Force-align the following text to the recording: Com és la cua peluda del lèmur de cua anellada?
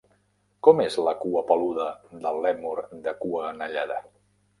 Com 0.67 0.79
és 0.85 0.95
la 1.07 1.11
cua 1.19 1.43
peluda 1.51 1.85
del 2.23 2.39
lèmur 2.45 2.73
de 3.05 3.13
cua 3.21 3.45
anellada? 3.51 4.01